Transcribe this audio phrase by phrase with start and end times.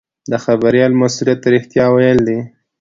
[0.31, 2.39] د خبریال مسوولیت رښتیا ویل دي.